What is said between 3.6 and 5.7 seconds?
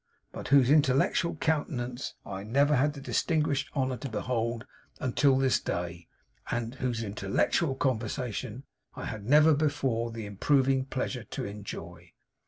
honour to behold until this